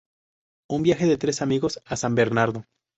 Un 0.67 0.81
viaje 0.81 1.05
de 1.05 1.17
tres 1.19 1.43
amigos 1.43 1.79
a 1.85 1.95
San 1.95 2.15
Bernardo. 2.15 2.65